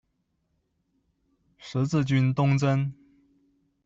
[1.59, 2.91] 十字军东征。